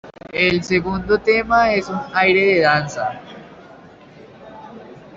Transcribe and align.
El 0.33 0.63
segundo 0.63 1.19
tema 1.19 1.71
es 1.73 1.87
un 1.87 2.01
aire 2.15 2.55
de 2.55 2.59
danza. 2.61 3.21